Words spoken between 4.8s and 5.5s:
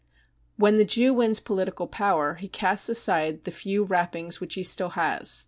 has.